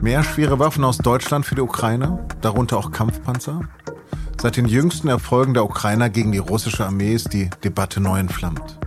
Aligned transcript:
Mehr 0.00 0.22
schwere 0.22 0.60
Waffen 0.60 0.84
aus 0.84 0.98
Deutschland 0.98 1.44
für 1.44 1.56
die 1.56 1.60
Ukraine, 1.60 2.24
darunter 2.40 2.78
auch 2.78 2.92
Kampfpanzer? 2.92 3.62
Seit 4.40 4.56
den 4.56 4.66
jüngsten 4.66 5.08
Erfolgen 5.08 5.54
der 5.54 5.64
Ukrainer 5.64 6.08
gegen 6.08 6.30
die 6.30 6.38
russische 6.38 6.86
Armee 6.86 7.14
ist 7.14 7.32
die 7.32 7.50
Debatte 7.64 8.00
neu 8.00 8.20
entflammt. 8.20 8.78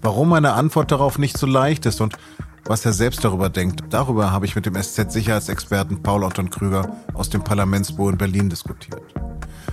Warum 0.00 0.32
eine 0.32 0.54
Antwort 0.54 0.90
darauf 0.90 1.16
nicht 1.16 1.38
so 1.38 1.46
leicht 1.46 1.86
ist 1.86 2.00
und 2.00 2.16
was 2.64 2.84
er 2.84 2.92
selbst 2.92 3.24
darüber 3.24 3.50
denkt, 3.50 3.84
darüber 3.90 4.32
habe 4.32 4.46
ich 4.46 4.56
mit 4.56 4.66
dem 4.66 4.74
SZ-Sicherheitsexperten 4.74 6.02
Paul 6.02 6.24
Otton 6.24 6.50
Krüger 6.50 6.90
aus 7.14 7.30
dem 7.30 7.44
Parlamentsbüro 7.44 8.10
in 8.10 8.18
Berlin 8.18 8.50
diskutiert. 8.50 9.00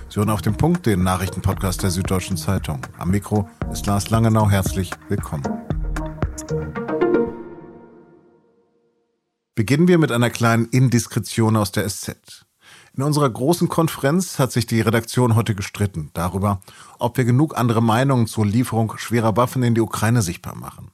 Sie 0.08 0.20
hören 0.20 0.30
auf 0.30 0.42
dem 0.42 0.56
Punkt 0.56 0.86
den 0.86 1.02
Nachrichtenpodcast 1.02 1.82
der 1.82 1.90
Süddeutschen 1.90 2.36
Zeitung. 2.36 2.80
Am 2.98 3.10
Mikro 3.10 3.48
ist 3.72 3.86
Lars 3.86 4.10
Langenau. 4.10 4.48
Herzlich 4.48 4.90
willkommen. 5.08 5.42
Beginnen 9.54 9.88
wir 9.88 9.98
mit 9.98 10.12
einer 10.12 10.30
kleinen 10.30 10.66
Indiskretion 10.66 11.56
aus 11.56 11.72
der 11.72 11.88
SZ. 11.88 12.46
In 12.96 13.02
unserer 13.02 13.30
großen 13.30 13.68
Konferenz 13.68 14.38
hat 14.38 14.52
sich 14.52 14.66
die 14.66 14.80
Redaktion 14.80 15.34
heute 15.34 15.54
gestritten 15.54 16.10
darüber, 16.12 16.60
ob 16.98 17.16
wir 17.16 17.24
genug 17.24 17.56
andere 17.56 17.82
Meinungen 17.82 18.26
zur 18.26 18.46
Lieferung 18.46 18.96
schwerer 18.96 19.36
Waffen 19.36 19.62
in 19.62 19.74
die 19.74 19.80
Ukraine 19.80 20.22
sichtbar 20.22 20.56
machen. 20.56 20.90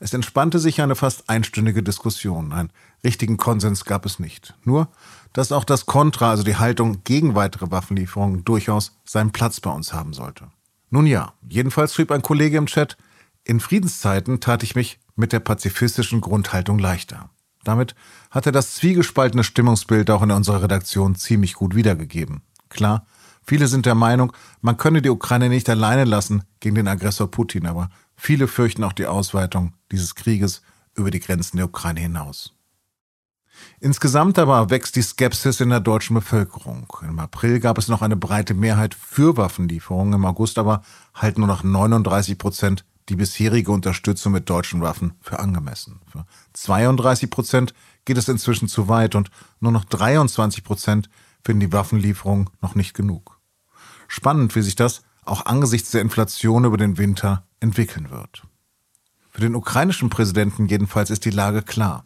Es 0.00 0.14
entspannte 0.14 0.60
sich 0.60 0.80
eine 0.80 0.94
fast 0.94 1.28
einstündige 1.28 1.82
Diskussion. 1.82 2.52
Einen 2.52 2.70
richtigen 3.02 3.36
Konsens 3.36 3.84
gab 3.84 4.06
es 4.06 4.20
nicht. 4.20 4.54
Nur, 4.64 4.88
dass 5.32 5.50
auch 5.50 5.64
das 5.64 5.86
Kontra, 5.86 6.30
also 6.30 6.44
die 6.44 6.56
Haltung 6.56 7.02
gegen 7.02 7.34
weitere 7.34 7.70
Waffenlieferungen, 7.70 8.44
durchaus 8.44 8.96
seinen 9.04 9.32
Platz 9.32 9.60
bei 9.60 9.70
uns 9.70 9.92
haben 9.92 10.12
sollte. 10.12 10.48
Nun 10.90 11.06
ja, 11.06 11.32
jedenfalls 11.48 11.94
schrieb 11.94 12.12
ein 12.12 12.22
Kollege 12.22 12.58
im 12.58 12.66
Chat, 12.66 12.96
in 13.44 13.60
Friedenszeiten 13.60 14.40
tat 14.40 14.62
ich 14.62 14.76
mich 14.76 15.00
mit 15.16 15.32
der 15.32 15.40
pazifistischen 15.40 16.20
Grundhaltung 16.20 16.78
leichter. 16.78 17.30
Damit 17.68 17.94
hat 18.30 18.46
er 18.46 18.52
das 18.52 18.76
zwiegespaltene 18.76 19.44
Stimmungsbild 19.44 20.10
auch 20.10 20.22
in 20.22 20.30
unserer 20.30 20.62
Redaktion 20.62 21.16
ziemlich 21.16 21.52
gut 21.52 21.74
wiedergegeben. 21.74 22.40
Klar, 22.70 23.06
viele 23.42 23.66
sind 23.68 23.84
der 23.84 23.94
Meinung, 23.94 24.32
man 24.62 24.78
könne 24.78 25.02
die 25.02 25.10
Ukraine 25.10 25.50
nicht 25.50 25.68
alleine 25.68 26.04
lassen 26.04 26.44
gegen 26.60 26.76
den 26.76 26.88
Aggressor 26.88 27.30
Putin, 27.30 27.66
aber 27.66 27.90
viele 28.16 28.48
fürchten 28.48 28.84
auch 28.84 28.94
die 28.94 29.04
Ausweitung 29.04 29.74
dieses 29.92 30.14
Krieges 30.14 30.62
über 30.94 31.10
die 31.10 31.20
Grenzen 31.20 31.58
der 31.58 31.66
Ukraine 31.66 32.00
hinaus. 32.00 32.54
Insgesamt 33.80 34.38
aber 34.38 34.70
wächst 34.70 34.96
die 34.96 35.02
Skepsis 35.02 35.60
in 35.60 35.68
der 35.68 35.80
deutschen 35.80 36.14
Bevölkerung. 36.14 36.90
Im 37.02 37.18
April 37.18 37.60
gab 37.60 37.76
es 37.76 37.88
noch 37.88 38.00
eine 38.00 38.16
breite 38.16 38.54
Mehrheit 38.54 38.94
für 38.94 39.36
Waffenlieferungen, 39.36 40.14
im 40.14 40.24
August 40.24 40.56
aber 40.56 40.80
halten 41.12 41.42
nur 41.42 41.48
noch 41.48 41.64
39 41.64 42.38
Prozent 42.38 42.86
die 43.08 43.16
bisherige 43.16 43.72
Unterstützung 43.72 44.32
mit 44.32 44.48
deutschen 44.50 44.80
Waffen 44.80 45.14
für 45.20 45.38
angemessen. 45.38 46.00
Für 46.10 46.26
32 46.52 47.30
Prozent 47.30 47.74
geht 48.04 48.18
es 48.18 48.28
inzwischen 48.28 48.68
zu 48.68 48.88
weit 48.88 49.14
und 49.14 49.30
nur 49.60 49.72
noch 49.72 49.84
23 49.84 50.64
Prozent 50.64 51.08
finden 51.44 51.60
die 51.60 51.72
Waffenlieferung 51.72 52.50
noch 52.60 52.74
nicht 52.74 52.94
genug. 52.94 53.40
Spannend, 54.08 54.54
wie 54.56 54.62
sich 54.62 54.76
das 54.76 55.02
auch 55.24 55.46
angesichts 55.46 55.90
der 55.90 56.00
Inflation 56.00 56.64
über 56.64 56.76
den 56.76 56.98
Winter 56.98 57.44
entwickeln 57.60 58.10
wird. 58.10 58.42
Für 59.30 59.40
den 59.40 59.54
ukrainischen 59.54 60.10
Präsidenten 60.10 60.66
jedenfalls 60.66 61.10
ist 61.10 61.24
die 61.24 61.30
Lage 61.30 61.62
klar. 61.62 62.04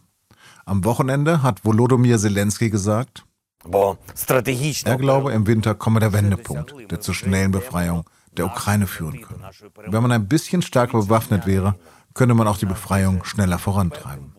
Am 0.64 0.84
Wochenende 0.84 1.42
hat 1.42 1.64
Volodymyr 1.64 2.18
Zelensky 2.18 2.70
gesagt, 2.70 3.24
er 3.64 4.96
glaube, 4.96 5.32
im 5.32 5.46
Winter 5.46 5.74
komme 5.74 6.00
der 6.00 6.12
Wendepunkt, 6.12 6.74
der 6.90 7.00
zur 7.00 7.14
schnellen 7.14 7.52
Befreiung 7.52 8.04
der 8.36 8.46
Ukraine 8.46 8.86
führen 8.86 9.20
könne. 9.20 9.50
Wenn 9.86 10.02
man 10.02 10.12
ein 10.12 10.28
bisschen 10.28 10.62
stärker 10.62 10.98
bewaffnet 10.98 11.46
wäre, 11.46 11.76
könnte 12.14 12.34
man 12.34 12.48
auch 12.48 12.58
die 12.58 12.66
Befreiung 12.66 13.24
schneller 13.24 13.58
vorantreiben. 13.58 14.34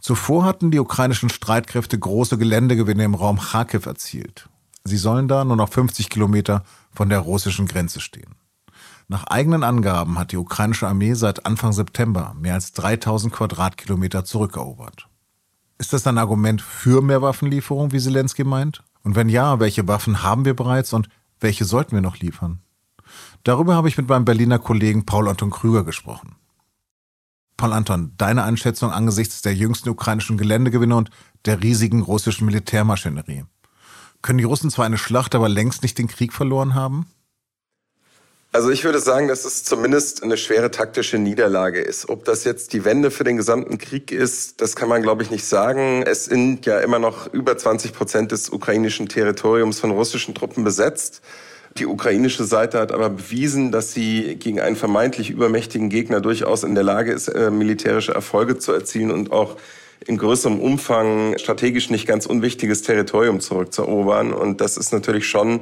Zuvor 0.00 0.44
hatten 0.44 0.70
die 0.70 0.80
ukrainischen 0.80 1.30
Streitkräfte 1.30 1.98
große 1.98 2.36
Geländegewinne 2.36 3.04
im 3.04 3.14
Raum 3.14 3.38
Kharkiv 3.38 3.86
erzielt. 3.86 4.50
Sie 4.84 4.98
sollen 4.98 5.28
da 5.28 5.44
nur 5.44 5.56
noch 5.56 5.70
50 5.70 6.10
Kilometer 6.10 6.62
von 6.92 7.08
der 7.08 7.20
russischen 7.20 7.66
Grenze 7.66 8.00
stehen. 8.00 8.34
Nach 9.08 9.24
eigenen 9.24 9.62
Angaben 9.62 10.18
hat 10.18 10.32
die 10.32 10.36
ukrainische 10.36 10.88
Armee 10.88 11.14
seit 11.14 11.46
Anfang 11.46 11.72
September 11.72 12.34
mehr 12.38 12.54
als 12.54 12.72
3000 12.72 13.32
Quadratkilometer 13.32 14.24
zurückerobert. 14.24 15.08
Ist 15.78 15.92
das 15.92 16.06
ein 16.06 16.18
Argument 16.18 16.62
für 16.62 17.02
mehr 17.02 17.20
Waffenlieferung, 17.20 17.92
wie 17.92 18.00
Zelensky 18.00 18.44
meint? 18.44 18.82
Und 19.02 19.16
wenn 19.16 19.28
ja, 19.28 19.60
welche 19.60 19.88
Waffen 19.88 20.22
haben 20.22 20.44
wir 20.44 20.54
bereits 20.54 20.92
und 20.92 21.08
welche 21.40 21.64
sollten 21.64 21.92
wir 21.92 22.00
noch 22.00 22.18
liefern? 22.18 22.60
Darüber 23.42 23.74
habe 23.74 23.88
ich 23.88 23.96
mit 23.96 24.08
meinem 24.08 24.24
Berliner 24.24 24.58
Kollegen 24.58 25.06
Paul 25.06 25.28
Anton 25.28 25.50
Krüger 25.50 25.84
gesprochen. 25.84 26.36
Paul 27.56 27.72
Anton, 27.72 28.12
deine 28.18 28.42
Einschätzung 28.42 28.90
angesichts 28.90 29.42
der 29.42 29.54
jüngsten 29.54 29.88
ukrainischen 29.88 30.38
Geländegewinne 30.38 30.96
und 30.96 31.10
der 31.44 31.62
riesigen 31.62 32.02
russischen 32.02 32.46
Militärmaschinerie. 32.46 33.44
Können 34.22 34.38
die 34.38 34.44
Russen 34.44 34.70
zwar 34.70 34.86
eine 34.86 34.98
Schlacht, 34.98 35.34
aber 35.34 35.48
längst 35.48 35.82
nicht 35.82 35.98
den 35.98 36.08
Krieg 36.08 36.32
verloren 36.32 36.74
haben? 36.74 37.06
Also 38.54 38.70
ich 38.70 38.84
würde 38.84 39.00
sagen, 39.00 39.26
dass 39.26 39.44
es 39.44 39.64
zumindest 39.64 40.22
eine 40.22 40.36
schwere 40.36 40.70
taktische 40.70 41.18
Niederlage 41.18 41.80
ist. 41.80 42.08
Ob 42.08 42.24
das 42.24 42.44
jetzt 42.44 42.72
die 42.72 42.84
Wende 42.84 43.10
für 43.10 43.24
den 43.24 43.36
gesamten 43.36 43.78
Krieg 43.78 44.12
ist, 44.12 44.60
das 44.60 44.76
kann 44.76 44.88
man, 44.88 45.02
glaube 45.02 45.24
ich, 45.24 45.30
nicht 45.32 45.44
sagen. 45.44 46.02
Es 46.02 46.26
sind 46.26 46.64
ja 46.64 46.78
immer 46.78 47.00
noch 47.00 47.32
über 47.32 47.58
20 47.58 47.92
Prozent 47.92 48.30
des 48.30 48.50
ukrainischen 48.50 49.08
Territoriums 49.08 49.80
von 49.80 49.90
russischen 49.90 50.36
Truppen 50.36 50.62
besetzt. 50.62 51.20
Die 51.78 51.86
ukrainische 51.86 52.44
Seite 52.44 52.78
hat 52.78 52.92
aber 52.92 53.10
bewiesen, 53.10 53.72
dass 53.72 53.92
sie 53.92 54.36
gegen 54.36 54.60
einen 54.60 54.76
vermeintlich 54.76 55.30
übermächtigen 55.30 55.88
Gegner 55.88 56.20
durchaus 56.20 56.62
in 56.62 56.76
der 56.76 56.84
Lage 56.84 57.12
ist, 57.12 57.26
äh, 57.26 57.50
militärische 57.50 58.14
Erfolge 58.14 58.58
zu 58.58 58.72
erzielen 58.72 59.10
und 59.10 59.32
auch 59.32 59.56
in 60.06 60.16
größerem 60.16 60.60
Umfang 60.60 61.36
strategisch 61.38 61.90
nicht 61.90 62.06
ganz 62.06 62.26
unwichtiges 62.26 62.82
Territorium 62.82 63.40
zurückzuerobern. 63.40 64.32
Und 64.32 64.60
das 64.60 64.76
ist 64.76 64.92
natürlich 64.92 65.26
schon, 65.26 65.60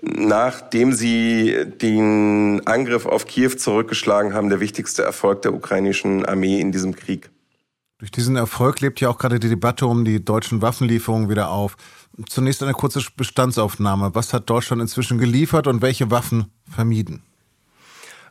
nachdem 0.00 0.92
sie 0.92 1.56
den 1.80 2.62
Angriff 2.66 3.06
auf 3.06 3.26
Kiew 3.26 3.56
zurückgeschlagen 3.56 4.34
haben, 4.34 4.50
der 4.50 4.60
wichtigste 4.60 5.02
Erfolg 5.02 5.42
der 5.42 5.54
ukrainischen 5.54 6.24
Armee 6.24 6.60
in 6.60 6.70
diesem 6.70 6.94
Krieg. 6.94 7.30
Durch 7.98 8.12
diesen 8.12 8.36
Erfolg 8.36 8.80
lebt 8.80 9.00
ja 9.00 9.08
auch 9.08 9.18
gerade 9.18 9.40
die 9.40 9.48
Debatte 9.48 9.86
um 9.86 10.04
die 10.04 10.24
deutschen 10.24 10.62
Waffenlieferungen 10.62 11.28
wieder 11.28 11.50
auf. 11.50 11.76
Zunächst 12.28 12.62
eine 12.62 12.72
kurze 12.72 13.00
Bestandsaufnahme. 13.16 14.14
Was 14.14 14.32
hat 14.32 14.48
Deutschland 14.48 14.80
inzwischen 14.80 15.18
geliefert 15.18 15.66
und 15.66 15.82
welche 15.82 16.08
Waffen 16.08 16.46
vermieden? 16.70 17.24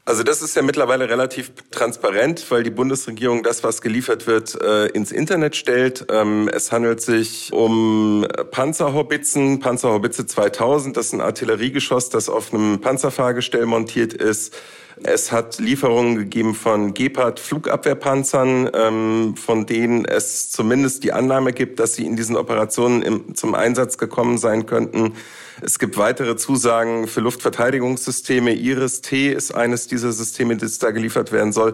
Also 0.06 0.24
das 0.24 0.42
ist 0.42 0.56
ja 0.56 0.62
mittlerweile 0.62 1.10
relativ 1.10 1.52
transparent, 1.70 2.50
weil 2.50 2.64
die 2.64 2.70
Bundesregierung 2.70 3.44
das, 3.44 3.62
was 3.66 3.82
geliefert 3.82 4.26
wird, 4.26 4.56
äh, 4.62 4.86
ins 4.88 5.12
Internet 5.12 5.58
stellt. 5.58 6.06
Ähm, 6.10 6.48
es 6.48 6.72
handelt 6.72 7.02
sich 7.02 7.52
um 7.52 8.26
Panzerhaubitzen, 8.52 9.60
Panzerhaubitze 9.60 10.26
2000. 10.26 10.96
Das 10.96 11.08
ist 11.08 11.14
ein 11.14 11.20
Artilleriegeschoss, 11.20 12.10
das 12.10 12.30
auf 12.30 12.54
einem 12.54 12.80
Panzerfahrgestell 12.80 13.66
montiert 13.66 14.14
ist. 14.14 14.56
Es 15.04 15.32
hat 15.32 15.60
Lieferungen 15.60 16.16
gegeben 16.16 16.56
von 16.56 16.94
Gepard 16.94 17.40
Flugabwehrpanzern, 17.40 18.70
ähm, 18.74 19.36
von 19.38 19.66
denen 19.66 20.06
es 20.06 20.50
zumindest 20.50 21.04
die 21.04 21.14
Annahme 21.14 21.54
gibt, 21.54 21.80
dass 21.80 21.96
sie 21.96 22.06
in 22.06 22.16
diesen 22.16 22.36
Operationen 22.36 23.04
im, 23.04 23.36
zum 23.36 23.54
Einsatz 23.54 23.98
gekommen 23.98 24.38
sein 24.38 24.66
könnten. 24.66 25.14
Es 25.62 25.78
gibt 25.78 25.98
weitere 25.98 26.36
Zusagen 26.36 27.08
für 27.08 27.22
Luftverteidigungssysteme. 27.22 28.54
Iris-T 28.54 29.32
ist 29.32 29.54
eines 29.54 29.88
dieser 29.88 30.12
Systeme, 30.12 30.58
das 30.58 30.80
da 30.80 30.92
geliefert 30.92 31.32
werden 31.32 31.54
soll. 31.54 31.74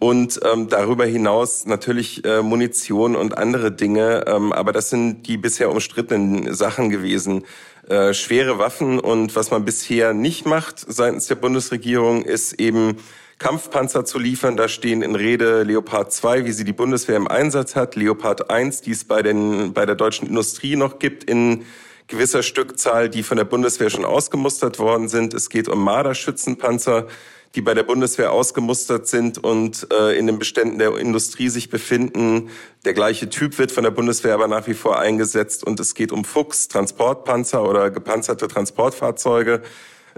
Und 0.00 0.38
ähm, 0.44 0.68
darüber 0.68 1.06
hinaus 1.06 1.66
natürlich 1.66 2.24
äh, 2.24 2.40
Munition 2.40 3.16
und 3.16 3.36
andere 3.36 3.72
Dinge. 3.72 4.26
Ähm, 4.28 4.52
aber 4.52 4.70
das 4.72 4.90
sind 4.90 5.26
die 5.26 5.36
bisher 5.36 5.72
umstrittenen 5.72 6.54
Sachen 6.54 6.88
gewesen. 6.88 7.44
Äh, 7.88 8.14
schwere 8.14 8.60
Waffen 8.60 9.00
und 9.00 9.34
was 9.34 9.50
man 9.50 9.64
bisher 9.64 10.14
nicht 10.14 10.46
macht 10.46 10.78
seitens 10.78 11.26
der 11.26 11.34
Bundesregierung 11.34 12.22
ist 12.22 12.60
eben 12.60 12.98
Kampfpanzer 13.38 14.04
zu 14.04 14.20
liefern. 14.20 14.56
Da 14.56 14.68
stehen 14.68 15.02
in 15.02 15.16
Rede 15.16 15.64
Leopard 15.64 16.12
2, 16.12 16.44
wie 16.44 16.52
sie 16.52 16.64
die 16.64 16.72
Bundeswehr 16.72 17.16
im 17.16 17.26
Einsatz 17.26 17.74
hat, 17.74 17.96
Leopard 17.96 18.50
1, 18.50 18.82
die 18.82 18.92
es 18.92 19.02
bei, 19.02 19.22
den, 19.22 19.72
bei 19.72 19.84
der 19.84 19.96
deutschen 19.96 20.28
Industrie 20.28 20.76
noch 20.76 21.00
gibt 21.00 21.24
in 21.24 21.64
gewisser 22.06 22.44
Stückzahl, 22.44 23.08
die 23.08 23.24
von 23.24 23.36
der 23.36 23.44
Bundeswehr 23.44 23.90
schon 23.90 24.04
ausgemustert 24.04 24.78
worden 24.78 25.08
sind. 25.08 25.34
Es 25.34 25.50
geht 25.50 25.68
um 25.68 25.82
Marderschützenpanzer, 25.82 27.08
die 27.54 27.62
bei 27.62 27.74
der 27.74 27.82
Bundeswehr 27.82 28.32
ausgemustert 28.32 29.08
sind 29.08 29.42
und 29.42 29.86
äh, 29.92 30.18
in 30.18 30.26
den 30.26 30.38
Beständen 30.38 30.78
der 30.78 30.96
Industrie 30.96 31.48
sich 31.48 31.70
befinden. 31.70 32.50
Der 32.84 32.94
gleiche 32.94 33.28
Typ 33.30 33.58
wird 33.58 33.72
von 33.72 33.84
der 33.84 33.90
Bundeswehr 33.90 34.34
aber 34.34 34.48
nach 34.48 34.66
wie 34.66 34.74
vor 34.74 34.98
eingesetzt 34.98 35.64
und 35.64 35.80
es 35.80 35.94
geht 35.94 36.12
um 36.12 36.24
Fuchs, 36.24 36.68
Transportpanzer 36.68 37.68
oder 37.68 37.90
gepanzerte 37.90 38.48
Transportfahrzeuge. 38.48 39.62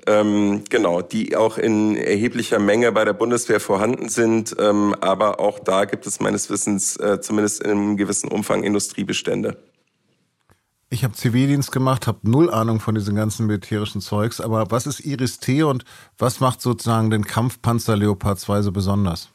Ähm, 0.06 0.62
genau, 0.68 1.02
die 1.02 1.36
auch 1.36 1.58
in 1.58 1.96
erheblicher 1.96 2.58
Menge 2.58 2.90
bei 2.92 3.04
der 3.04 3.12
Bundeswehr 3.12 3.60
vorhanden 3.60 4.08
sind. 4.08 4.56
Ähm, 4.58 4.94
aber 5.00 5.40
auch 5.40 5.58
da 5.58 5.84
gibt 5.84 6.06
es 6.06 6.20
meines 6.20 6.50
Wissens 6.50 6.96
äh, 6.96 7.20
zumindest 7.20 7.62
in 7.62 7.70
einem 7.70 7.96
gewissen 7.96 8.28
Umfang 8.28 8.62
Industriebestände. 8.62 9.56
Ich 10.92 11.04
habe 11.04 11.14
Zivildienst 11.14 11.70
gemacht, 11.70 12.08
habe 12.08 12.18
null 12.22 12.50
Ahnung 12.50 12.80
von 12.80 12.96
diesem 12.96 13.14
ganzen 13.14 13.46
militärischen 13.46 14.00
Zeugs, 14.00 14.40
aber 14.40 14.72
was 14.72 14.88
ist 14.88 14.98
Iris 14.98 15.38
T 15.38 15.62
und 15.62 15.84
was 16.18 16.40
macht 16.40 16.60
sozusagen 16.60 17.10
den 17.10 17.24
Kampfpanzer 17.24 17.96
Leopard 17.96 18.40
2 18.40 18.62
so 18.62 18.72
besonders? 18.72 19.30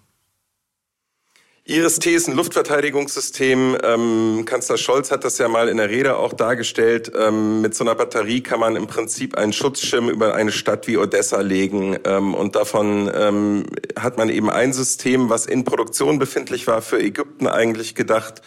Iris-T 1.67 2.13
ist 2.13 2.27
ein 2.27 2.35
Luftverteidigungssystem. 2.35 3.75
Ähm, 3.81 4.43
Kanzler 4.45 4.77
Scholz 4.77 5.09
hat 5.09 5.23
das 5.23 5.39
ja 5.39 5.47
mal 5.47 5.67
in 5.67 5.77
der 5.77 5.89
Rede 5.89 6.17
auch 6.17 6.33
dargestellt. 6.33 7.11
Ähm, 7.17 7.61
mit 7.61 7.73
so 7.73 7.83
einer 7.83 7.95
Batterie 7.95 8.41
kann 8.41 8.59
man 8.59 8.75
im 8.75 8.85
Prinzip 8.85 9.35
einen 9.35 9.51
Schutzschirm 9.51 10.07
über 10.09 10.35
eine 10.35 10.51
Stadt 10.51 10.85
wie 10.87 10.97
Odessa 10.97 11.41
legen. 11.41 11.97
Ähm, 12.03 12.35
und 12.35 12.55
davon 12.55 13.09
ähm, 13.11 13.65
hat 13.97 14.19
man 14.19 14.29
eben 14.29 14.51
ein 14.51 14.73
System, 14.73 15.29
was 15.29 15.47
in 15.47 15.63
Produktion 15.63 16.19
befindlich 16.19 16.67
war, 16.67 16.83
für 16.83 16.99
Ägypten 16.99 17.47
eigentlich 17.47 17.95
gedacht, 17.95 18.43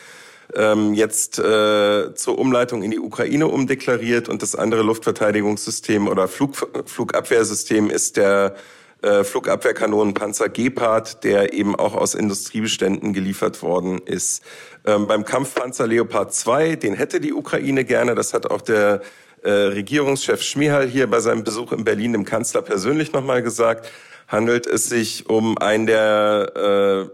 ähm, 0.55 0.95
jetzt 0.95 1.39
äh, 1.39 2.15
zur 2.15 2.39
Umleitung 2.39 2.83
in 2.83 2.91
die 2.91 2.99
Ukraine 2.99 3.49
umdeklariert. 3.49 4.29
Und 4.29 4.43
das 4.43 4.55
andere 4.55 4.83
Luftverteidigungssystem 4.83 6.09
oder 6.09 6.29
Flug, 6.29 6.57
Flugabwehrsystem 6.87 7.91
ist 7.91 8.17
der 8.17 8.55
äh, 9.03 9.23
Flugabwehrkanonenpanzer 9.23 10.49
Gepard, 10.49 11.23
der 11.23 11.53
eben 11.53 11.77
auch 11.77 11.95
aus 11.95 12.15
Industriebeständen 12.15 13.13
geliefert 13.13 13.63
worden 13.63 14.01
ist. 14.05 14.43
Ähm, 14.85 15.07
beim 15.07 15.25
Kampfpanzer 15.25 15.87
Leopard 15.87 16.35
2, 16.35 16.77
den 16.77 16.95
hätte 16.95 17.21
die 17.21 17.33
Ukraine 17.33 17.85
gerne. 17.85 18.15
Das 18.15 18.35
hat 18.35 18.51
auch 18.51 18.61
der 18.61 19.03
äh, 19.43 19.51
Regierungschef 19.51 20.43
Schmihal 20.43 20.89
hier 20.89 21.09
bei 21.09 21.21
seinem 21.21 21.45
Besuch 21.45 21.71
in 21.73 21.85
Berlin 21.85 22.13
dem 22.13 22.25
Kanzler 22.25 22.63
persönlich 22.63 23.13
nochmal 23.13 23.43
gesagt. 23.43 23.89
Handelt 24.27 24.67
es 24.67 24.89
sich 24.89 25.29
um 25.29 25.57
einen 25.59 25.87
der 25.87 27.11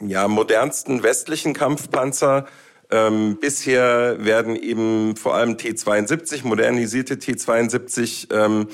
äh, 0.00 0.06
ja, 0.06 0.28
modernsten 0.28 1.02
westlichen 1.02 1.52
Kampfpanzer. 1.52 2.46
Ähm, 2.90 3.36
bisher 3.40 4.24
werden 4.24 4.56
eben 4.56 5.16
vor 5.16 5.34
allem 5.34 5.58
T-72, 5.58 6.46
modernisierte 6.46 7.18
T-72, 7.18 8.32
ähm, 8.32 8.68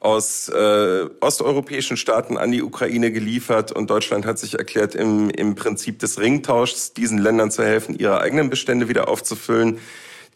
aus 0.00 0.48
äh, 0.48 1.06
osteuropäischen 1.20 1.96
Staaten 1.96 2.36
an 2.36 2.52
die 2.52 2.62
Ukraine 2.62 3.10
geliefert 3.10 3.72
und 3.72 3.90
Deutschland 3.90 4.26
hat 4.26 4.38
sich 4.38 4.54
erklärt, 4.56 4.94
im, 4.94 5.28
im 5.30 5.54
Prinzip 5.56 5.98
des 5.98 6.20
Ringtauschs 6.20 6.92
diesen 6.92 7.18
Ländern 7.18 7.50
zu 7.50 7.64
helfen, 7.64 7.98
ihre 7.98 8.20
eigenen 8.20 8.48
Bestände 8.48 8.88
wieder 8.88 9.08
aufzufüllen. 9.08 9.78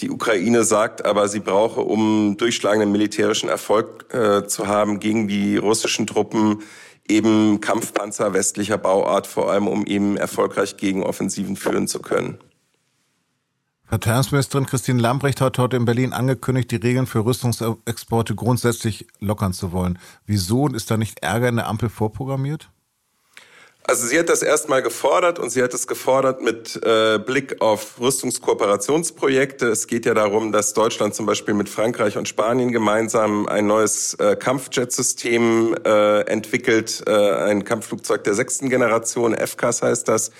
Die 0.00 0.10
Ukraine 0.10 0.64
sagt 0.64 1.04
aber, 1.04 1.28
sie 1.28 1.38
brauche, 1.38 1.80
um 1.80 2.36
durchschlagenden 2.38 2.90
militärischen 2.90 3.48
Erfolg 3.48 4.12
äh, 4.12 4.46
zu 4.46 4.66
haben 4.66 4.98
gegen 4.98 5.28
die 5.28 5.58
russischen 5.58 6.08
Truppen, 6.08 6.62
eben 7.08 7.60
Kampfpanzer 7.60 8.34
westlicher 8.34 8.78
Bauart, 8.78 9.28
vor 9.28 9.52
allem 9.52 9.68
um 9.68 9.86
eben 9.86 10.16
erfolgreich 10.16 10.76
gegen 10.76 11.04
Offensiven 11.04 11.56
führen 11.56 11.86
zu 11.86 12.00
können. 12.00 12.38
Verteidigungsministerin 13.92 14.64
Christine 14.64 15.02
Lambrecht 15.02 15.42
hat 15.42 15.58
heute 15.58 15.76
in 15.76 15.84
Berlin 15.84 16.14
angekündigt, 16.14 16.70
die 16.70 16.76
Regeln 16.76 17.06
für 17.06 17.26
Rüstungsexporte 17.26 18.34
grundsätzlich 18.34 19.06
lockern 19.20 19.52
zu 19.52 19.70
wollen. 19.72 19.98
Wieso 20.24 20.66
ist 20.68 20.90
da 20.90 20.96
nicht 20.96 21.22
Ärger 21.22 21.50
in 21.50 21.56
der 21.56 21.66
Ampel 21.66 21.90
vorprogrammiert? 21.90 22.70
Also 23.82 24.06
sie 24.06 24.18
hat 24.18 24.30
das 24.30 24.40
erstmal 24.40 24.80
gefordert 24.80 25.38
und 25.38 25.50
sie 25.50 25.62
hat 25.62 25.74
es 25.74 25.86
gefordert 25.86 26.40
mit 26.40 26.80
äh, 26.82 27.18
Blick 27.18 27.60
auf 27.60 28.00
Rüstungskooperationsprojekte. 28.00 29.66
Es 29.66 29.86
geht 29.86 30.06
ja 30.06 30.14
darum, 30.14 30.52
dass 30.52 30.72
Deutschland 30.72 31.14
zum 31.14 31.26
Beispiel 31.26 31.52
mit 31.52 31.68
Frankreich 31.68 32.16
und 32.16 32.26
Spanien 32.26 32.72
gemeinsam 32.72 33.46
ein 33.46 33.66
neues 33.66 34.14
äh, 34.14 34.36
Kampfjetsystem 34.36 35.76
äh, 35.84 36.20
entwickelt, 36.22 37.02
äh, 37.06 37.10
ein 37.10 37.62
Kampfflugzeug 37.64 38.24
der 38.24 38.32
sechsten 38.32 38.70
Generation, 38.70 39.34
FCAS 39.34 39.82
heißt 39.82 40.08
das 40.08 40.30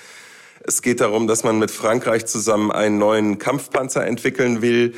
es 0.64 0.82
geht 0.82 1.00
darum, 1.00 1.26
dass 1.26 1.44
man 1.44 1.58
mit 1.58 1.70
Frankreich 1.70 2.26
zusammen 2.26 2.70
einen 2.70 2.98
neuen 2.98 3.38
Kampfpanzer 3.38 4.06
entwickeln 4.06 4.62
will. 4.62 4.94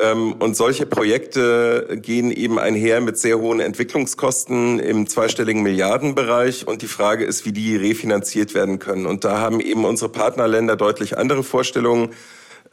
Ähm, 0.00 0.34
und 0.38 0.56
solche 0.56 0.86
Projekte 0.86 1.98
gehen 2.00 2.30
eben 2.30 2.58
einher 2.58 3.00
mit 3.00 3.18
sehr 3.18 3.38
hohen 3.38 3.58
Entwicklungskosten 3.58 4.78
im 4.78 5.08
zweistelligen 5.08 5.62
Milliardenbereich. 5.62 6.68
Und 6.68 6.82
die 6.82 6.86
Frage 6.86 7.24
ist, 7.24 7.44
wie 7.46 7.52
die 7.52 7.76
refinanziert 7.76 8.54
werden 8.54 8.78
können. 8.78 9.06
Und 9.06 9.24
da 9.24 9.38
haben 9.38 9.60
eben 9.60 9.84
unsere 9.84 10.10
Partnerländer 10.10 10.76
deutlich 10.76 11.18
andere 11.18 11.42
Vorstellungen. 11.42 12.10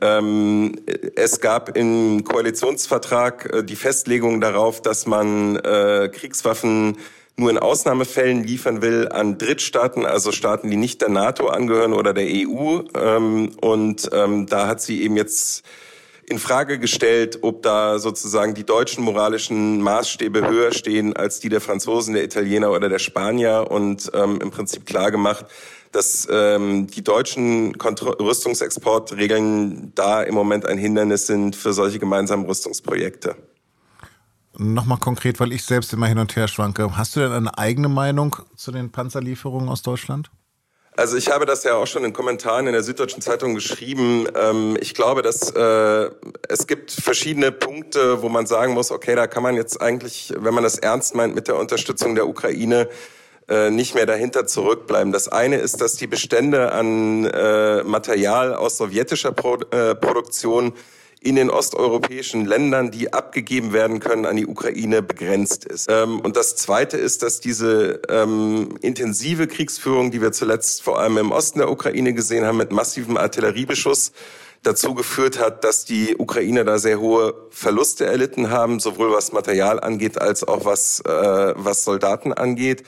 Ähm, 0.01 0.75
es 1.15 1.39
gab 1.39 1.75
im 1.75 2.23
Koalitionsvertrag 2.25 3.53
äh, 3.53 3.63
die 3.63 3.77
Festlegung 3.77 4.41
darauf, 4.41 4.81
dass 4.81 5.07
man 5.07 5.55
äh, 5.55 6.09
Kriegswaffen 6.13 6.97
nur 7.37 7.49
in 7.49 7.57
Ausnahmefällen 7.57 8.43
liefern 8.43 8.81
will 8.81 9.09
an 9.09 9.37
Drittstaaten, 9.37 10.05
also 10.05 10.31
Staaten, 10.31 10.69
die 10.69 10.77
nicht 10.77 11.01
der 11.01 11.09
NATO 11.09 11.47
angehören 11.47 11.93
oder 11.93 12.13
der 12.13 12.27
EU. 12.27 12.81
Ähm, 12.97 13.51
und 13.61 14.09
ähm, 14.13 14.45
da 14.47 14.67
hat 14.67 14.81
sie 14.81 15.01
eben 15.01 15.17
jetzt 15.17 15.63
in 16.27 16.39
Frage 16.39 16.79
gestellt, 16.79 17.39
ob 17.41 17.61
da 17.61 17.99
sozusagen 17.99 18.53
die 18.55 18.65
deutschen 18.65 19.03
moralischen 19.03 19.81
Maßstäbe 19.81 20.47
höher 20.47 20.73
stehen 20.73 21.15
als 21.15 21.39
die 21.39 21.49
der 21.49 21.61
Franzosen, 21.61 22.13
der 22.13 22.23
Italiener 22.23 22.71
oder 22.71 22.89
der 22.89 22.99
Spanier 22.99 23.67
und 23.69 24.09
ähm, 24.13 24.39
im 24.41 24.49
Prinzip 24.49 24.85
klar 24.85 25.11
gemacht, 25.11 25.45
dass 25.91 26.27
ähm, 26.31 26.87
die 26.87 27.03
deutschen 27.03 27.77
Kontro 27.77 28.11
Rüstungsexportregeln 28.19 29.91
da 29.93 30.23
im 30.23 30.33
Moment 30.33 30.65
ein 30.65 30.77
Hindernis 30.77 31.27
sind 31.27 31.55
für 31.55 31.73
solche 31.73 31.99
gemeinsamen 31.99 32.45
Rüstungsprojekte. 32.45 33.35
Nochmal 34.57 34.99
konkret, 34.99 35.39
weil 35.39 35.51
ich 35.51 35.63
selbst 35.63 35.91
immer 35.93 36.07
hin 36.07 36.17
und 36.17 36.35
her 36.35 36.47
schwanke. 36.47 36.97
Hast 36.97 37.15
du 37.15 37.19
denn 37.19 37.31
eine 37.31 37.57
eigene 37.57 37.89
Meinung 37.89 38.35
zu 38.55 38.71
den 38.71 38.91
Panzerlieferungen 38.91 39.69
aus 39.69 39.81
Deutschland? 39.81 40.31
Also 40.97 41.17
ich 41.17 41.29
habe 41.29 41.45
das 41.45 41.65
ja 41.65 41.75
auch 41.75 41.87
schon 41.87 42.05
in 42.05 42.13
Kommentaren 42.13 42.67
in 42.67 42.73
der 42.73 42.83
Süddeutschen 42.83 43.21
Zeitung 43.21 43.53
geschrieben. 43.53 44.27
Ähm, 44.33 44.77
ich 44.79 44.93
glaube, 44.93 45.21
dass 45.21 45.51
äh, 45.51 46.09
es 46.47 46.67
gibt 46.67 46.91
verschiedene 46.91 47.51
Punkte, 47.51 48.21
wo 48.21 48.29
man 48.29 48.45
sagen 48.45 48.73
muss, 48.73 48.91
okay, 48.91 49.13
da 49.15 49.27
kann 49.27 49.43
man 49.43 49.55
jetzt 49.55 49.81
eigentlich, 49.81 50.33
wenn 50.37 50.53
man 50.53 50.63
das 50.63 50.77
ernst 50.77 51.13
meint 51.13 51.35
mit 51.35 51.49
der 51.49 51.57
Unterstützung 51.57 52.15
der 52.15 52.29
Ukraine, 52.29 52.87
äh, 53.49 53.71
nicht 53.71 53.93
mehr 53.93 54.05
dahinter 54.05 54.47
zurückbleiben. 54.47 55.11
Das 55.11 55.27
eine 55.27 55.57
ist, 55.57 55.81
dass 55.81 55.97
die 55.97 56.07
Bestände 56.07 56.71
an 56.71 57.25
äh, 57.25 57.83
Material 57.83 58.53
aus 58.53 58.77
sowjetischer 58.77 59.33
Produktion 59.33 60.73
in 61.25 61.35
den 61.35 61.49
osteuropäischen 61.49 62.45
Ländern, 62.45 62.91
die 62.91 63.11
abgegeben 63.11 63.73
werden 63.73 63.99
können 63.99 64.27
an 64.27 64.35
die 64.35 64.45
Ukraine, 64.45 65.01
begrenzt 65.01 65.65
ist. 65.65 65.87
Ähm, 65.89 66.19
und 66.19 66.37
das 66.37 66.55
Zweite 66.55 66.97
ist, 66.97 67.23
dass 67.23 67.39
diese 67.39 67.99
ähm, 68.09 68.77
intensive 68.81 69.47
Kriegsführung, 69.47 70.11
die 70.11 70.21
wir 70.21 70.31
zuletzt 70.33 70.83
vor 70.83 70.99
allem 70.99 71.17
im 71.17 71.31
Osten 71.31 71.59
der 71.59 71.71
Ukraine 71.71 72.13
gesehen 72.13 72.45
haben, 72.45 72.57
mit 72.57 72.71
massivem 72.71 73.17
Artilleriebeschuss, 73.17 74.11
dazu 74.61 74.93
geführt 74.93 75.39
hat, 75.39 75.63
dass 75.63 75.83
die 75.83 76.15
Ukrainer 76.15 76.63
da 76.63 76.77
sehr 76.77 76.99
hohe 76.99 77.33
Verluste 77.49 78.05
erlitten 78.05 78.51
haben, 78.51 78.79
sowohl 78.79 79.11
was 79.11 79.31
Material 79.31 79.79
angeht 79.79 80.21
als 80.21 80.47
auch 80.47 80.63
was, 80.63 80.99
äh, 80.99 81.53
was 81.55 81.83
Soldaten 81.83 82.33
angeht. 82.33 82.83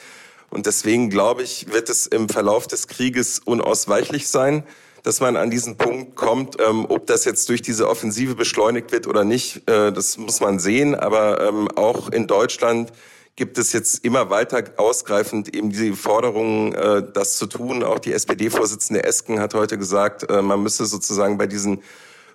Und 0.52 0.68
deswegen 0.68 1.10
glaube 1.10 1.42
ich, 1.42 1.74
wird 1.74 1.90
es 1.90 2.06
im 2.06 2.30
Verlauf 2.30 2.68
des 2.68 2.88
Krieges 2.88 3.40
unausweichlich 3.40 4.28
sein, 4.28 4.64
dass 5.08 5.22
man 5.22 5.38
an 5.38 5.50
diesen 5.50 5.78
Punkt 5.78 6.18
kommt. 6.18 6.58
Ähm, 6.60 6.86
ob 6.90 7.08
das 7.08 7.24
jetzt 7.24 7.48
durch 7.48 7.62
diese 7.62 7.88
Offensive 7.88 8.36
beschleunigt 8.36 8.92
wird 8.92 9.08
oder 9.08 9.24
nicht, 9.24 9.68
äh, 9.70 9.94
das 9.94 10.18
muss 10.18 10.42
man 10.42 10.60
sehen. 10.60 10.96
Aber 10.96 11.48
ähm, 11.48 11.70
auch 11.76 12.10
in 12.10 12.28
Deutschland 12.28 12.92
gibt 13.38 13.58
es 13.58 13.72
jetzt 13.72 14.04
immer 14.04 14.30
weiter 14.30 14.66
ausgreifend 14.76 15.56
eben 15.56 15.70
diese 15.70 15.94
Forderungen, 15.94 16.74
äh, 16.74 17.04
das 17.14 17.38
zu 17.38 17.46
tun. 17.46 17.84
Auch 17.84 18.00
die 18.00 18.12
SPD-Vorsitzende 18.12 19.06
Esken 19.06 19.40
hat 19.40 19.54
heute 19.54 19.78
gesagt, 19.78 20.30
äh, 20.30 20.42
man 20.42 20.62
müsse 20.62 20.86
sozusagen 20.86 21.38
bei 21.38 21.48
diesen 21.48 21.84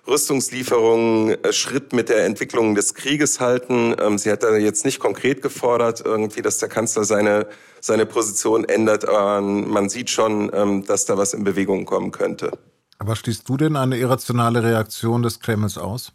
Rüstungslieferungen 0.07 1.43
äh, 1.43 1.53
Schritt 1.53 1.93
mit 1.93 2.09
der 2.09 2.25
Entwicklung 2.25 2.75
des 2.75 2.93
Krieges 2.93 3.39
halten. 3.39 3.95
Ähm, 3.99 4.17
sie 4.17 4.31
hat 4.31 4.43
da 4.43 4.55
jetzt 4.55 4.85
nicht 4.85 4.99
konkret 4.99 5.41
gefordert, 5.41 6.01
irgendwie, 6.03 6.41
dass 6.41 6.57
der 6.57 6.69
Kanzler 6.69 7.03
seine 7.03 7.47
seine 7.83 8.05
Position 8.05 8.63
ändert. 8.63 9.07
Aber 9.07 9.41
man 9.41 9.89
sieht 9.89 10.09
schon, 10.09 10.49
ähm, 10.53 10.85
dass 10.85 11.05
da 11.05 11.17
was 11.17 11.33
in 11.33 11.43
Bewegung 11.43 11.85
kommen 11.85 12.11
könnte. 12.11 12.51
Aber 12.97 13.15
schließt 13.15 13.47
du 13.47 13.57
denn 13.57 13.75
eine 13.75 13.97
irrationale 13.97 14.63
Reaktion 14.63 15.21
des 15.21 15.39
Kremls 15.41 15.77
aus? 15.77 16.13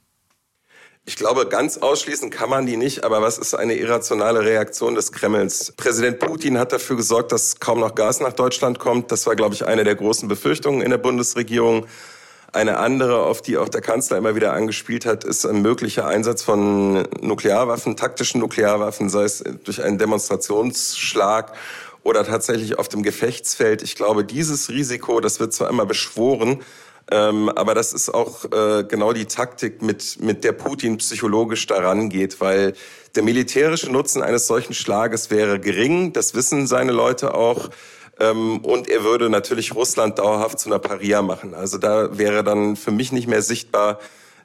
Ich 1.05 1.17
glaube, 1.17 1.47
ganz 1.47 1.79
ausschließen 1.79 2.31
kann 2.31 2.51
man 2.51 2.67
die 2.67 2.77
nicht, 2.77 3.05
aber 3.05 3.23
was 3.23 3.39
ist 3.39 3.55
eine 3.55 3.75
irrationale 3.75 4.41
Reaktion 4.41 4.95
des 4.95 5.13
Kremls? 5.13 5.73
Präsident 5.77 6.19
Putin 6.19 6.59
hat 6.59 6.73
dafür 6.73 6.97
gesorgt, 6.97 7.33
dass 7.33 7.61
kaum 7.61 7.81
noch 7.81 7.95
Gas 7.95 8.21
nach 8.21 8.35
Deutschland 8.35 8.79
kommt. 8.79 9.11
Das 9.11 9.27
war, 9.27 9.35
glaube 9.35 9.55
ich, 9.55 9.65
eine 9.65 9.85
der 9.85 9.95
großen 9.95 10.29
Befürchtungen 10.29 10.83
in 10.83 10.91
der 10.91 10.99
Bundesregierung. 10.99 11.87
Eine 12.53 12.79
andere, 12.79 13.25
auf 13.25 13.43
die 13.43 13.59
auch 13.59 13.69
der 13.69 13.83
Kanzler 13.83 14.17
immer 14.17 14.35
wieder 14.35 14.55
angespielt 14.55 15.05
hat, 15.05 15.23
ist 15.23 15.45
ein 15.45 15.61
möglicher 15.61 16.07
Einsatz 16.07 16.43
von 16.43 17.07
Nuklearwaffen, 17.21 17.95
taktischen 17.95 18.41
Nuklearwaffen, 18.41 19.11
sei 19.11 19.25
es 19.25 19.45
durch 19.65 19.83
einen 19.83 19.99
Demonstrationsschlag 19.99 21.53
oder 22.03 22.25
tatsächlich 22.25 22.79
auf 22.79 22.89
dem 22.89 23.03
Gefechtsfeld. 23.03 23.83
Ich 23.83 23.97
glaube, 23.97 24.25
dieses 24.25 24.71
Risiko, 24.71 25.21
das 25.21 25.41
wird 25.41 25.53
zwar 25.53 25.69
immer 25.69 25.85
beschworen, 25.85 26.61
ähm, 27.11 27.51
aber 27.51 27.75
das 27.75 27.93
ist 27.93 28.09
auch 28.09 28.47
äh, 28.47 28.85
genau 28.85 29.13
die 29.13 29.27
Taktik, 29.27 29.83
mit, 29.83 30.23
mit 30.23 30.43
der 30.43 30.53
Putin 30.53 30.97
psychologisch 30.97 31.67
daran 31.67 32.09
geht, 32.09 32.41
weil 32.41 32.73
der 33.15 33.25
militärische 33.25 33.91
Nutzen 33.93 34.23
eines 34.23 34.47
solchen 34.47 34.73
Schlages 34.73 35.31
wäre 35.31 35.61
gering. 35.61 36.15
Das 36.15 36.35
wissen 36.35 36.67
seine 36.67 36.93
Leute 36.93 37.35
auch. 37.35 37.69
Ähm, 38.21 38.59
und 38.59 38.89
er 38.89 39.05
würde 39.05 39.31
natürlich 39.31 39.75
Russland 39.75 40.19
dauerhaft 40.19 40.59
zu 40.59 40.69
einer 40.69 40.79
Paria 40.79 41.23
machen. 41.23 41.55
Also 41.55 41.79
da 41.79 42.19
wäre 42.19 42.45
dann 42.45 42.77
für 42.77 42.91
mich 42.91 43.13
nicht 43.13 43.29
mehr 43.29 43.43
sichtbar, 43.43 43.99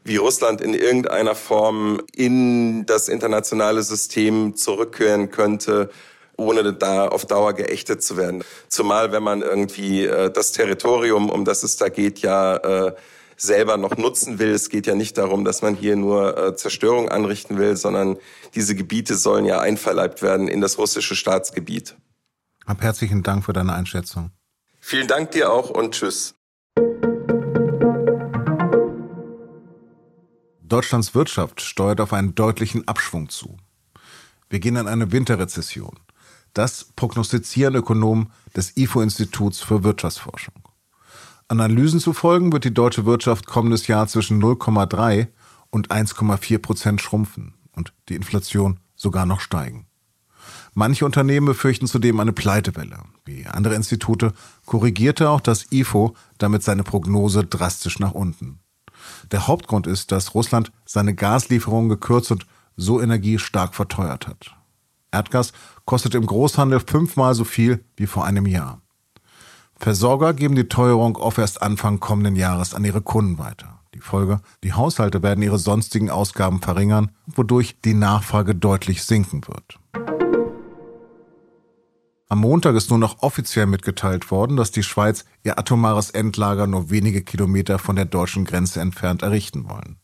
wie 0.03 0.17
Russland 0.17 0.61
in 0.61 0.73
irgendeiner 0.73 1.35
Form 1.35 2.01
in 2.13 2.85
das 2.85 3.07
internationale 3.07 3.83
System 3.83 4.55
zurückkehren 4.55 5.31
könnte. 5.31 5.89
ohne 6.35 6.73
da 6.73 7.07
auf 7.09 7.25
Dauer 7.25 7.53
geächtet 7.53 8.01
zu 8.01 8.17
werden. 8.17 8.43
Zumal 8.67 9.11
wenn 9.11 9.21
man 9.21 9.43
irgendwie 9.43 10.05
äh, 10.05 10.31
das 10.31 10.51
Territorium, 10.51 11.29
um 11.29 11.45
das 11.45 11.61
es 11.61 11.77
da 11.77 11.89
geht, 11.89 12.19
ja 12.19 12.55
äh, 12.57 12.95
selber 13.37 13.77
noch 13.77 13.97
nutzen 13.97 14.39
will. 14.39 14.51
Es 14.51 14.69
geht 14.69 14.87
ja 14.87 14.95
nicht 14.95 15.17
darum, 15.17 15.45
dass 15.45 15.61
man 15.61 15.75
hier 15.75 15.95
nur 15.95 16.37
äh, 16.37 16.55
Zerstörung 16.55 17.09
anrichten 17.09 17.57
will, 17.59 17.75
sondern 17.77 18.17
diese 18.55 18.75
Gebiete 18.75 19.15
sollen 19.15 19.45
ja 19.45 19.59
einverleibt 19.59 20.21
werden 20.21 20.47
in 20.47 20.59
das 20.59 20.77
russische 20.77 21.15
Staatsgebiet. 21.15 21.95
Hab 22.65 22.81
herzlichen 22.81 23.23
Dank 23.23 23.45
für 23.45 23.53
deine 23.53 23.73
Einschätzung. 23.73 24.31
Vielen 24.79 25.07
Dank 25.07 25.31
dir 25.31 25.51
auch 25.51 25.69
und 25.69 25.93
tschüss. 25.93 26.35
Deutschlands 30.61 31.13
Wirtschaft 31.13 31.61
steuert 31.61 32.01
auf 32.01 32.13
einen 32.13 32.35
deutlichen 32.35 32.87
Abschwung 32.87 33.29
zu. 33.29 33.57
Wir 34.49 34.59
gehen 34.59 34.75
in 34.75 34.87
eine 34.87 35.11
Winterrezession. 35.11 35.99
Das 36.53 36.85
prognostizieren 36.95 37.75
Ökonomen 37.75 38.31
des 38.55 38.77
IFO-Instituts 38.77 39.61
für 39.61 39.83
Wirtschaftsforschung. 39.83 40.55
Analysen 41.47 41.99
zu 41.99 42.13
folgen 42.13 42.51
wird 42.51 42.63
die 42.63 42.73
deutsche 42.73 43.05
Wirtschaft 43.05 43.45
kommendes 43.45 43.87
Jahr 43.87 44.07
zwischen 44.07 44.41
0,3 44.41 45.27
und 45.69 45.91
1,4 45.91 46.59
Prozent 46.59 47.01
schrumpfen 47.01 47.53
und 47.75 47.93
die 48.09 48.15
Inflation 48.15 48.79
sogar 48.95 49.25
noch 49.25 49.41
steigen. 49.41 49.87
Manche 50.75 51.05
Unternehmen 51.05 51.45
befürchten 51.45 51.87
zudem 51.87 52.19
eine 52.19 52.33
Pleitewelle. 52.33 52.99
Wie 53.25 53.45
andere 53.45 53.75
Institute 53.75 54.33
korrigierte 54.65 55.29
auch 55.29 55.41
das 55.41 55.71
IFO 55.71 56.15
damit 56.39 56.63
seine 56.63 56.83
Prognose 56.83 57.43
drastisch 57.43 57.99
nach 57.99 58.13
unten. 58.13 58.59
Der 59.31 59.47
Hauptgrund 59.47 59.85
ist, 59.85 60.11
dass 60.11 60.33
Russland 60.33 60.71
seine 60.85 61.13
Gaslieferungen 61.13 61.89
gekürzt 61.89 62.31
und 62.31 62.45
so 62.75 62.99
Energie 63.01 63.37
stark 63.37 63.75
verteuert 63.75 64.27
hat. 64.27 64.55
Erdgas 65.11 65.53
kostet 65.85 66.15
im 66.15 66.25
Großhandel 66.25 66.79
fünfmal 66.79 67.35
so 67.35 67.43
viel 67.43 67.83
wie 67.95 68.07
vor 68.07 68.25
einem 68.25 68.47
Jahr. 68.47 68.81
Versorger 69.75 70.33
geben 70.33 70.55
die 70.55 70.69
Teuerung 70.69 71.17
oft 71.17 71.37
erst 71.37 71.61
Anfang 71.61 71.99
kommenden 71.99 72.35
Jahres 72.35 72.73
an 72.73 72.85
ihre 72.85 73.01
Kunden 73.01 73.37
weiter. 73.37 73.79
Die 73.93 73.99
Folge, 73.99 74.39
die 74.63 74.73
Haushalte 74.73 75.21
werden 75.21 75.43
ihre 75.43 75.59
sonstigen 75.59 76.09
Ausgaben 76.09 76.61
verringern, 76.61 77.11
wodurch 77.27 77.75
die 77.85 77.93
Nachfrage 77.93 78.55
deutlich 78.55 79.03
sinken 79.03 79.45
wird. 79.47 79.79
Am 82.29 82.39
Montag 82.39 82.75
ist 82.75 82.89
nur 82.89 82.99
noch 82.99 83.21
offiziell 83.21 83.65
mitgeteilt 83.65 84.31
worden, 84.31 84.57
dass 84.57 84.71
die 84.71 84.83
Schweiz 84.83 85.25
ihr 85.43 85.59
atomares 85.59 86.09
Endlager 86.09 86.67
nur 86.67 86.89
wenige 86.89 87.21
Kilometer 87.21 87.79
von 87.79 87.95
der 87.95 88.05
deutschen 88.05 88.45
Grenze 88.45 88.79
entfernt 88.81 89.21
errichten 89.21 89.69
wollen. 89.69 89.97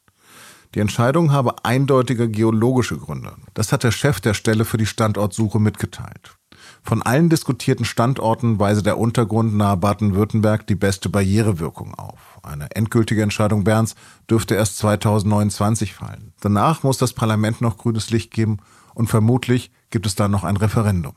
Die 0.76 0.80
Entscheidung 0.80 1.32
habe 1.32 1.66
eindeutige 1.66 2.30
geologische 2.30 2.98
Gründe. 2.98 3.34
Das 3.56 3.72
hat 3.72 3.84
der 3.84 3.92
Chef 3.92 4.20
der 4.20 4.36
Stelle 4.36 4.66
für 4.66 4.78
die 4.78 4.86
Standortsuche 4.86 5.60
mitgeteilt. 5.60 6.38
Von 6.84 7.02
allen 7.02 7.30
diskutierten 7.30 7.86
Standorten 7.86 8.60
weise 8.60 8.84
der 8.84 8.98
Untergrund 8.98 9.56
nahe 9.56 9.78
Baden-Württemberg 9.78 10.68
die 10.68 10.76
beste 10.76 11.10
Barrierewirkung 11.10 11.96
auf. 11.96 12.40
Eine 12.44 12.70
endgültige 12.72 13.24
Entscheidung 13.24 13.64
Berns 13.64 13.96
dürfte 14.30 14.56
erst 14.56 14.78
2029 14.78 15.94
fallen. 15.94 16.34
Danach 16.42 16.84
muss 16.84 16.98
das 16.98 17.14
Parlament 17.14 17.62
noch 17.62 17.78
grünes 17.78 18.12
Licht 18.12 18.32
geben 18.32 18.58
und 18.94 19.08
vermutlich 19.08 19.72
gibt 19.90 20.06
es 20.06 20.16
dann 20.16 20.32
noch 20.32 20.44
ein 20.44 20.58
Referendum. 20.58 21.16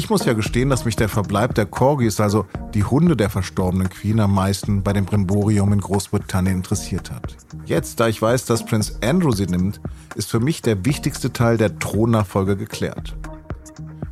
Ich 0.00 0.08
muss 0.08 0.24
ja 0.24 0.32
gestehen, 0.32 0.70
dass 0.70 0.86
mich 0.86 0.96
der 0.96 1.10
Verbleib 1.10 1.54
der 1.56 1.66
Corgis, 1.66 2.20
also 2.20 2.46
die 2.72 2.84
Hunde 2.84 3.18
der 3.18 3.28
verstorbenen 3.28 3.90
Queen, 3.90 4.18
am 4.18 4.34
meisten 4.34 4.82
bei 4.82 4.94
dem 4.94 5.04
Brimborium 5.04 5.74
in 5.74 5.80
Großbritannien 5.82 6.56
interessiert 6.56 7.10
hat. 7.10 7.36
Jetzt, 7.66 8.00
da 8.00 8.08
ich 8.08 8.22
weiß, 8.22 8.46
dass 8.46 8.64
Prince 8.64 8.94
Andrew 9.04 9.32
sie 9.32 9.44
nimmt, 9.44 9.78
ist 10.14 10.30
für 10.30 10.40
mich 10.40 10.62
der 10.62 10.86
wichtigste 10.86 11.34
Teil 11.34 11.58
der 11.58 11.78
Thronnachfolge 11.78 12.56
geklärt. 12.56 13.14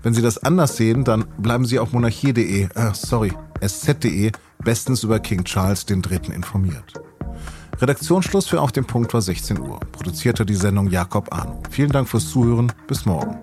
Wenn 0.03 0.13
Sie 0.13 0.21
das 0.21 0.37
anders 0.37 0.77
sehen, 0.77 1.05
dann 1.05 1.25
bleiben 1.39 1.65
Sie 1.65 1.79
auf 1.79 1.95
monarchie.de, 1.95 2.65
äh, 2.65 2.69
sorry, 2.93 3.33
sz.de 3.63 4.31
bestens 4.63 5.05
über 5.05 5.21
King 5.21 5.43
Charles 5.45 5.87
III. 5.89 6.35
informiert. 6.35 7.01
Redaktionsschluss 7.81 8.47
für 8.47 8.61
Auf 8.61 8.73
dem 8.73 8.85
Punkt 8.85 9.15
war 9.15 9.23
16 9.23 9.59
Uhr. 9.59 9.81
Produzierte 9.93 10.45
die 10.45 10.55
Sendung 10.55 10.91
Jakob 10.91 11.33
Arno. 11.35 11.63
Vielen 11.71 11.93
Dank 11.93 12.11
fürs 12.11 12.29
Zuhören. 12.29 12.71
Bis 12.87 13.07
morgen. 13.07 13.39